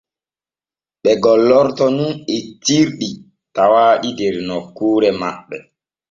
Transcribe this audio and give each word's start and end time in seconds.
Ɓe 1.01 1.11
gollorto 1.23 1.85
nun 1.97 2.11
etirɗi 2.35 3.09
tawaaɗi 3.55 4.09
der 4.17 4.35
nokkuure 4.47 5.09
maɓɓe. 5.21 5.57